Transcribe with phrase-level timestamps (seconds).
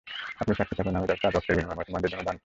[0.41, 2.37] আপনি সাক্ষী থাকুন, আমি তার রক্তের বিনিময় মুসলমানদের জন্য দান করলাম।